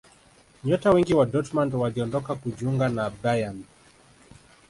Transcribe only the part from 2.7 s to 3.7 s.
na bayern